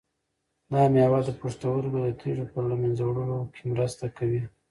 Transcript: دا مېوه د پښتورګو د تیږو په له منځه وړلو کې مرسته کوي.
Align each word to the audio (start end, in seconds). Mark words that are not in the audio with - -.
دا 0.71 0.81
مېوه 0.93 1.19
د 1.27 1.29
پښتورګو 1.39 1.99
د 2.03 2.07
تیږو 2.19 2.45
په 2.51 2.59
له 2.69 2.75
منځه 2.81 3.03
وړلو 3.05 3.39
کې 3.53 3.61
مرسته 3.71 4.05
کوي. 4.17 4.41